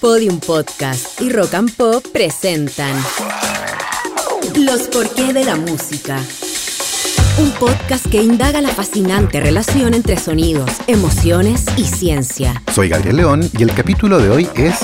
[0.00, 2.96] Podium Podcast y Rock and Pop presentan
[4.56, 6.18] Los porqué de la música.
[7.38, 12.62] Un podcast que indaga la fascinante relación entre sonidos, emociones y ciencia.
[12.72, 14.78] Soy Gabriel León y el capítulo de hoy es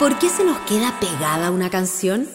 [0.00, 2.26] ¿Por qué se nos queda pegada una canción?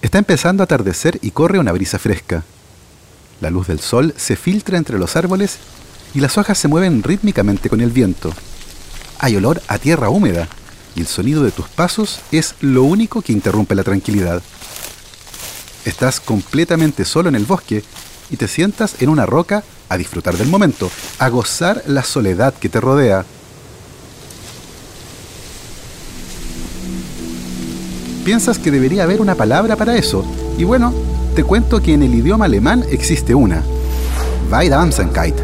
[0.00, 2.44] Está empezando a atardecer y corre una brisa fresca.
[3.42, 5.58] La luz del sol se filtra entre los árboles
[6.14, 8.32] y las hojas se mueven rítmicamente con el viento.
[9.18, 10.48] Hay olor a tierra húmeda
[10.94, 14.42] y el sonido de tus pasos es lo único que interrumpe la tranquilidad.
[15.84, 17.82] Estás completamente solo en el bosque
[18.30, 22.68] y te sientas en una roca a disfrutar del momento, a gozar la soledad que
[22.68, 23.24] te rodea.
[28.24, 30.24] Piensas que debería haber una palabra para eso,
[30.58, 30.92] y bueno,
[31.34, 33.64] te cuento que en el idioma alemán existe una.
[34.50, 35.36] Weisamkeit.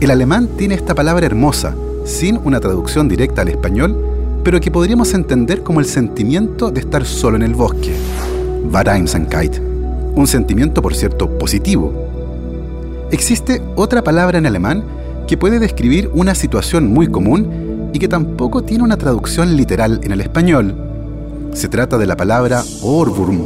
[0.00, 3.96] El alemán tiene esta palabra hermosa, sin una traducción directa al español,
[4.44, 7.94] pero que podríamos entender como el sentimiento de estar solo en el bosque.
[8.72, 9.58] Weisamkeit.
[10.14, 11.92] Un sentimiento, por cierto, positivo.
[13.10, 14.84] Existe otra palabra en alemán
[15.26, 20.12] que puede describir una situación muy común y que tampoco tiene una traducción literal en
[20.12, 20.74] el español.
[21.52, 23.40] Se trata de la palabra Ohrwurm,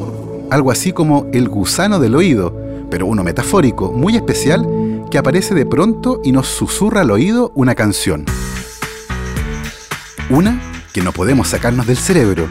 [0.51, 2.55] algo así como el gusano del oído,
[2.91, 4.67] pero uno metafórico, muy especial,
[5.11, 8.25] que aparece de pronto y nos susurra al oído una canción.
[10.31, 10.61] Una
[10.93, 12.49] que no podemos sacarnos del cerebro.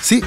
[0.00, 0.22] Sí,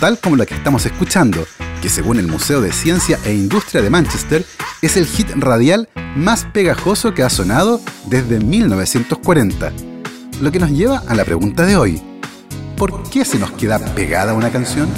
[0.00, 1.46] tal como la que estamos escuchando,
[1.82, 4.46] que según el Museo de Ciencia e Industria de Manchester
[4.80, 9.72] es el hit radial más pegajoso que ha sonado desde 1940.
[10.40, 12.02] Lo que nos lleva a la pregunta de hoy.
[12.78, 14.88] ¿Por qué se nos queda pegada una canción?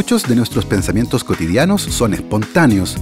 [0.00, 2.96] Muchos de nuestros pensamientos cotidianos son espontáneos,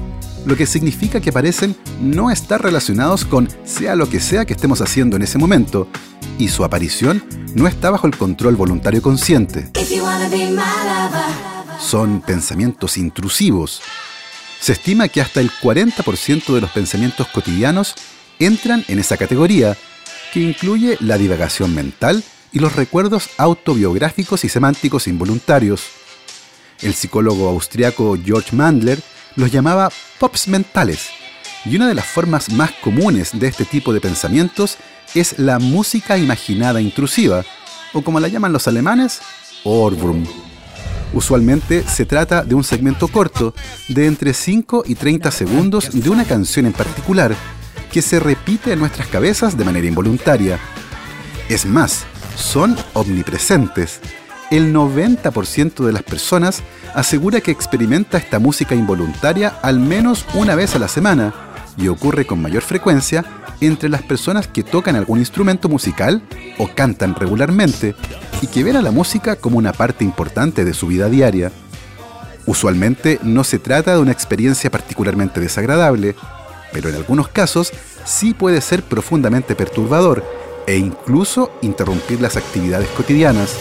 [0.45, 4.81] lo que significa que parecen no estar relacionados con sea lo que sea que estemos
[4.81, 5.87] haciendo en ese momento,
[6.39, 7.23] y su aparición
[7.55, 9.71] no está bajo el control voluntario consciente.
[11.79, 13.81] Son pensamientos intrusivos.
[14.59, 17.95] Se estima que hasta el 40% de los pensamientos cotidianos
[18.41, 19.77] entran en esa categoría,
[20.33, 25.98] que incluye la divagación mental y los recuerdos autobiográficos y semánticos involuntarios.
[26.81, 29.01] El psicólogo austriaco George Mandler
[29.37, 31.09] los llamaba pops mentales,
[31.65, 34.79] y una de las formas más comunes de este tipo de pensamientos
[35.15, 37.45] es la música imaginada intrusiva,
[37.93, 39.21] o como la llaman los alemanes,
[39.65, 40.25] Ohrwurm.
[41.13, 43.55] Usualmente se trata de un segmento corto,
[43.89, 47.35] de entre 5 y 30 segundos de una canción en particular,
[47.91, 50.59] que se repite en nuestras cabezas de manera involuntaria.
[51.49, 52.05] Es más,
[52.37, 54.01] son omnipresentes.
[54.51, 56.63] El 90% de las personas
[56.95, 61.35] asegura que experimenta esta música involuntaria al menos una vez a la semana
[61.77, 63.25] y ocurre con mayor frecuencia
[63.61, 66.23] entre las personas que tocan algún instrumento musical
[66.57, 67.95] o cantan regularmente
[68.41, 71.53] y que ven a la música como una parte importante de su vida diaria.
[72.47, 76.15] Usualmente no se trata de una experiencia particularmente desagradable,
[76.73, 77.71] pero en algunos casos
[78.07, 80.25] sí puede ser profundamente perturbador
[80.67, 83.55] e incluso interrumpir las actividades cotidianas.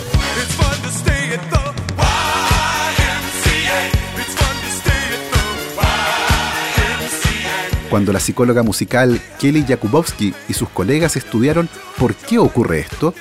[7.90, 13.14] Cuando la psicóloga musical Kelly Jakubowski y sus colegas estudiaron por qué ocurre esto,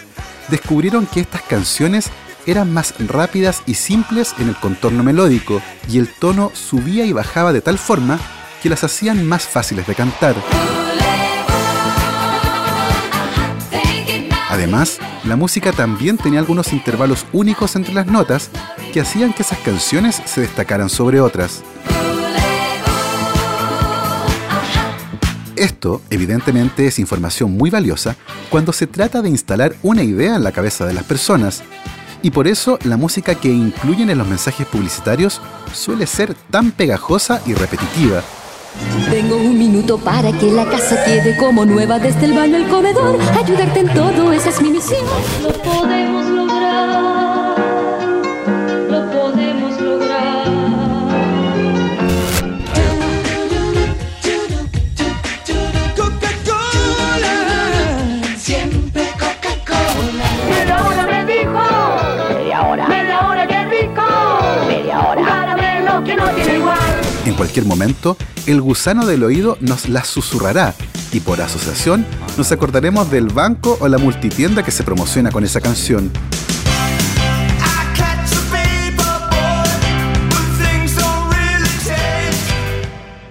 [0.49, 2.11] descubrieron que estas canciones
[2.47, 7.53] eran más rápidas y simples en el contorno melódico y el tono subía y bajaba
[7.53, 8.19] de tal forma
[8.63, 10.35] que las hacían más fáciles de cantar.
[14.49, 18.51] Además, la música también tenía algunos intervalos únicos entre las notas
[18.93, 21.63] que hacían que esas canciones se destacaran sobre otras.
[25.57, 28.17] Esto, evidentemente, es información muy valiosa
[28.51, 31.63] cuando se trata de instalar una idea en la cabeza de las personas.
[32.23, 35.41] Y por eso la música que incluyen en los mensajes publicitarios
[35.73, 38.23] suele ser tan pegajosa y repetitiva.
[39.11, 43.19] Tengo un minuto para que la casa quede como nueva desde el baño al comedor.
[43.43, 45.05] Ayudarte en todo, esa es mi misión.
[45.43, 47.36] Lo podemos lograr.
[67.57, 70.75] Cualquier momento, el gusano del oído nos las susurrará
[71.11, 72.05] y por asociación
[72.37, 76.11] nos acordaremos del banco o la multitienda que se promociona con esa canción.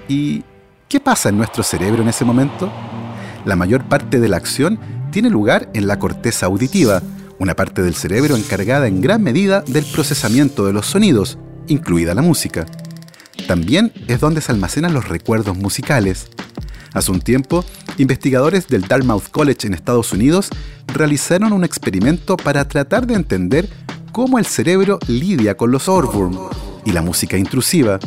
[0.08, 0.44] ¿Y
[0.88, 2.72] qué pasa en nuestro cerebro en ese momento?
[3.46, 4.80] La mayor parte de la acción
[5.12, 7.04] tiene lugar en la corteza auditiva,
[7.38, 11.38] una parte del cerebro encargada en gran medida del procesamiento de los sonidos,
[11.68, 12.66] incluida la música.
[13.48, 16.28] También es donde se almacenan los recuerdos musicales.
[16.94, 17.66] Hace un tiempo,
[17.98, 20.50] investigadores del Dartmouth College en Estados Unidos
[20.88, 23.70] realizaron un experimento para tratar de entender
[24.12, 26.40] cómo el cerebro lidia con los ohrwurm
[26.86, 28.00] y la música intrusiva.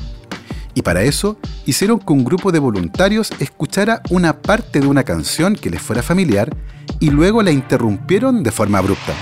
[0.75, 5.55] Y para eso hicieron que un grupo de voluntarios escuchara una parte de una canción
[5.55, 6.57] que les fuera familiar
[6.99, 9.13] y luego la interrumpieron de forma abrupta.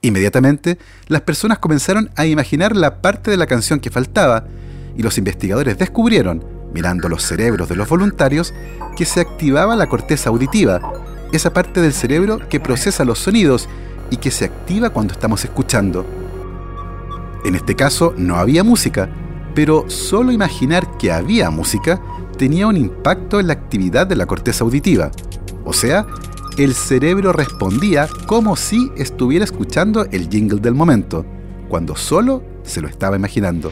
[0.00, 0.78] Inmediatamente,
[1.08, 4.44] las personas comenzaron a imaginar la parte de la canción que faltaba
[4.96, 8.54] y los investigadores descubrieron, mirando los cerebros de los voluntarios,
[8.96, 10.80] que se activaba la corteza auditiva,
[11.32, 13.68] esa parte del cerebro que procesa los sonidos
[14.10, 16.06] y que se activa cuando estamos escuchando.
[17.44, 19.08] En este caso no había música,
[19.54, 22.00] pero solo imaginar que había música
[22.36, 25.10] tenía un impacto en la actividad de la corteza auditiva.
[25.64, 26.06] O sea,
[26.58, 31.24] el cerebro respondía como si estuviera escuchando el jingle del momento,
[31.68, 33.70] cuando solo se lo estaba imaginando.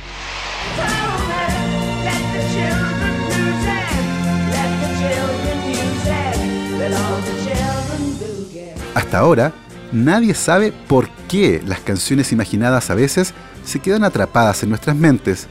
[8.94, 9.53] Hasta ahora,
[9.91, 13.35] nadie sabe por qué las canciones imaginadas a veces
[13.65, 15.49] se quedan atrapadas en nuestras mentes.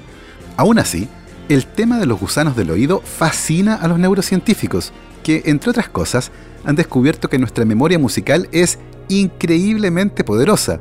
[0.56, 1.10] Aún así,
[1.50, 4.94] el tema de los gusanos del oído fascina a los neurocientíficos,
[5.25, 6.31] que, entre otras cosas,
[6.66, 8.77] han descubierto que nuestra memoria musical es
[9.10, 10.80] increíblemente poderosa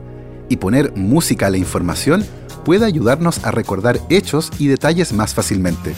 [0.50, 2.26] y poner música a la información
[2.62, 5.94] puede ayudarnos a recordar hechos y detalles más fácilmente.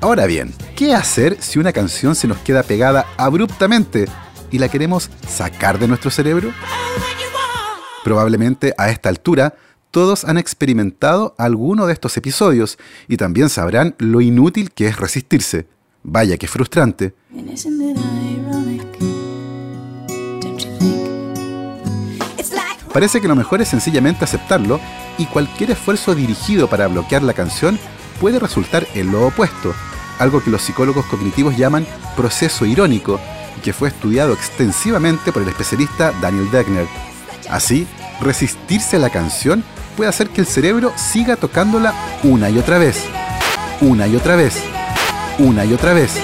[0.00, 4.04] Ahora bien, ¿qué hacer si una canción se nos queda pegada abruptamente
[4.52, 6.52] y la queremos sacar de nuestro cerebro?
[8.04, 9.56] Probablemente a esta altura
[9.90, 12.78] todos han experimentado alguno de estos episodios
[13.08, 15.66] y también sabrán lo inútil que es resistirse.
[16.08, 17.14] Vaya que frustrante.
[22.92, 24.78] Parece que lo mejor es sencillamente aceptarlo
[25.18, 27.76] y cualquier esfuerzo dirigido para bloquear la canción
[28.20, 29.74] puede resultar en lo opuesto,
[30.20, 33.18] algo que los psicólogos cognitivos llaman proceso irónico
[33.58, 36.86] y que fue estudiado extensivamente por el especialista Daniel Degner.
[37.50, 37.84] Así,
[38.20, 39.64] resistirse a la canción
[39.96, 41.92] puede hacer que el cerebro siga tocándola
[42.22, 43.02] una y otra vez,
[43.80, 44.62] una y otra vez,
[45.38, 46.14] una y otra vez.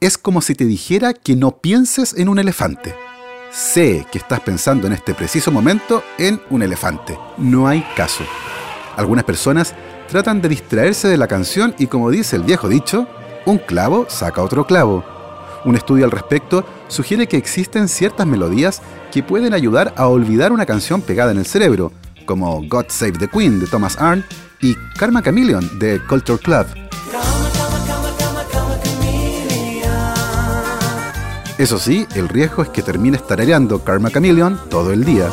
[0.00, 2.94] Es como si te dijera que no pienses en un elefante.
[3.50, 7.18] Sé que estás pensando en este preciso momento en un elefante.
[7.38, 8.24] No hay caso.
[8.96, 9.74] Algunas personas
[10.08, 13.08] tratan de distraerse de la canción y como dice el viejo dicho,
[13.44, 15.04] un clavo saca otro clavo.
[15.64, 20.66] Un estudio al respecto sugiere que existen ciertas melodías que pueden ayudar a olvidar una
[20.66, 21.92] canción pegada en el cerebro,
[22.26, 24.26] como God Save the Queen de Thomas Arndt
[24.60, 26.66] y Karma Chameleon de Culture Club.
[31.56, 35.30] Eso sí, el riesgo es que termines tarareando Karma Chameleon todo el día.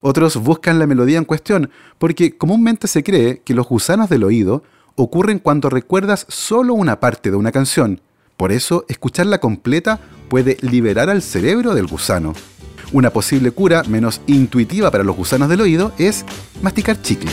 [0.00, 4.62] Otros buscan la melodía en cuestión porque comúnmente se cree que los gusanos del oído
[4.94, 8.00] ocurren cuando recuerdas solo una parte de una canción
[8.38, 12.34] por eso, escucharla completa puede liberar al cerebro del gusano.
[12.90, 16.24] Una posible cura menos intuitiva para los gusanos del oído es
[16.62, 17.30] masticar chicle.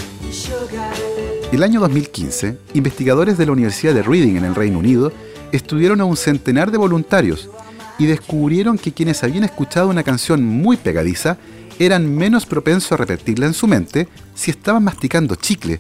[1.54, 5.14] El año 2015, investigadores de la Universidad de Reading en el Reino Unido
[5.54, 7.50] estudiaron a un centenar de voluntarios
[7.98, 11.38] y descubrieron que quienes habían escuchado una canción muy pegadiza
[11.80, 15.80] eran menos propensos a repetirla en su mente si estaban masticando chicle,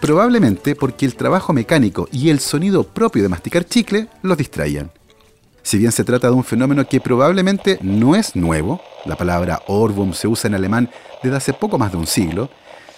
[0.00, 4.92] probablemente porque el trabajo mecánico y el sonido propio de masticar chicle los distraían.
[5.66, 10.14] Si bien se trata de un fenómeno que probablemente no es nuevo, la palabra Ohrwurm
[10.14, 10.88] se usa en alemán
[11.24, 12.48] desde hace poco más de un siglo,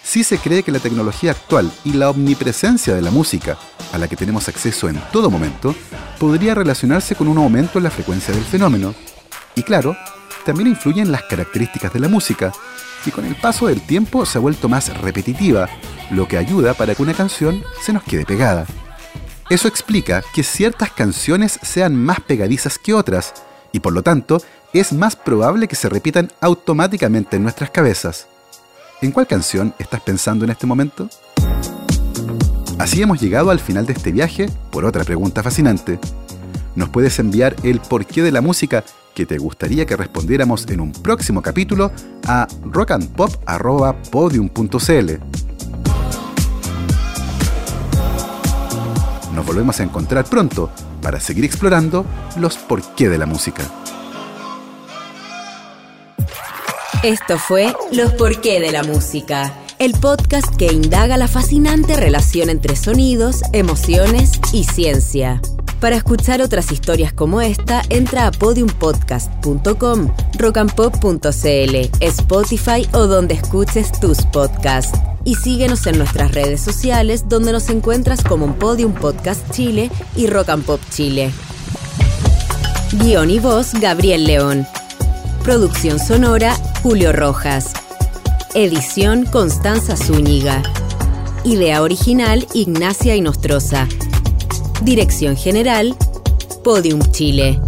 [0.03, 3.57] sí se cree que la tecnología actual y la omnipresencia de la música,
[3.91, 5.73] a la que tenemos acceso en todo momento,
[6.19, 8.93] podría relacionarse con un aumento en la frecuencia del fenómeno.
[9.55, 9.97] Y claro,
[10.45, 12.51] también influyen las características de la música,
[13.03, 15.67] que con el paso del tiempo se ha vuelto más repetitiva,
[16.11, 18.67] lo que ayuda para que una canción se nos quede pegada.
[19.49, 23.33] Eso explica que ciertas canciones sean más pegadizas que otras,
[23.71, 24.41] y por lo tanto
[24.73, 28.27] es más probable que se repitan automáticamente en nuestras cabezas.
[29.01, 31.09] ¿En cuál canción estás pensando en este momento?
[32.77, 35.99] Así hemos llegado al final de este viaje por otra pregunta fascinante.
[36.75, 38.83] ¿Nos puedes enviar el porqué de la música
[39.15, 41.91] que te gustaría que respondiéramos en un próximo capítulo
[42.25, 45.48] a rockandpop.podium.cl.
[49.33, 50.69] Nos volvemos a encontrar pronto
[51.01, 52.05] para seguir explorando
[52.37, 53.63] los porqué de la música.
[57.03, 62.75] Esto fue Los porqué de la música, el podcast que indaga la fascinante relación entre
[62.75, 65.41] sonidos, emociones y ciencia.
[65.79, 74.25] Para escuchar otras historias como esta, entra a podiumpodcast.com, rockandpop.cl, Spotify o donde escuches tus
[74.25, 74.99] podcasts.
[75.25, 80.49] Y síguenos en nuestras redes sociales donde nos encuentras como Podium Podcast Chile y Rock
[80.49, 81.31] and Pop Chile.
[82.93, 84.65] Guión y voz Gabriel León.
[85.43, 87.73] Producción sonora Julio Rojas.
[88.55, 90.63] Edición Constanza Zúñiga.
[91.43, 93.87] Idea original Ignacia Inostroza.
[94.81, 95.95] Dirección General
[96.63, 97.59] Podium Chile.